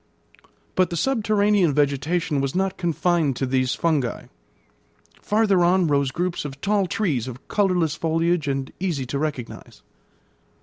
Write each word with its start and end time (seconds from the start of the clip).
But 0.73 0.89
the 0.89 0.97
subterranean 0.97 1.75
vegetation 1.75 2.41
was 2.41 2.55
not 2.55 2.75
confined 2.75 3.35
to 3.35 3.45
these 3.45 3.75
fungi. 3.75 4.23
Farther 5.21 5.63
on 5.63 5.85
rose 5.85 6.09
groups 6.09 6.43
of 6.43 6.59
tall 6.59 6.87
trees 6.87 7.27
of 7.27 7.47
colourless 7.47 7.93
foliage 7.97 8.47
and 8.47 8.73
easy 8.79 9.05
to 9.05 9.19
recognise. 9.19 9.83